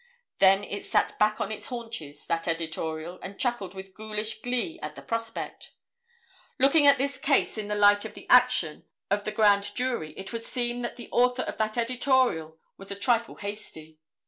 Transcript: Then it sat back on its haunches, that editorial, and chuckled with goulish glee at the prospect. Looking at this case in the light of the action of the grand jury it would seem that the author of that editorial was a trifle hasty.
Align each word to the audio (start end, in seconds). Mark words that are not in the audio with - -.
Then 0.39 0.63
it 0.63 0.83
sat 0.83 1.19
back 1.19 1.39
on 1.39 1.51
its 1.51 1.67
haunches, 1.67 2.25
that 2.25 2.47
editorial, 2.47 3.19
and 3.21 3.37
chuckled 3.39 3.75
with 3.75 3.93
goulish 3.93 4.41
glee 4.41 4.79
at 4.81 4.95
the 4.95 5.03
prospect. 5.03 5.73
Looking 6.57 6.87
at 6.87 6.97
this 6.97 7.19
case 7.19 7.55
in 7.55 7.67
the 7.67 7.75
light 7.75 8.03
of 8.03 8.15
the 8.15 8.27
action 8.27 8.85
of 9.11 9.25
the 9.25 9.31
grand 9.31 9.75
jury 9.75 10.13
it 10.17 10.33
would 10.33 10.43
seem 10.43 10.81
that 10.81 10.95
the 10.95 11.07
author 11.11 11.43
of 11.43 11.59
that 11.59 11.77
editorial 11.77 12.57
was 12.77 12.89
a 12.89 12.95
trifle 12.95 13.35
hasty. 13.35 13.99